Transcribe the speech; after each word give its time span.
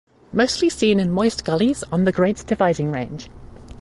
Mostly 0.33 0.67
seen 0.67 0.99
in 0.99 1.11
moist 1.11 1.45
gullies 1.45 1.83
on 1.91 2.05
the 2.05 2.11
Great 2.11 2.37
Dividing 2.47 2.91
Range. 2.91 3.29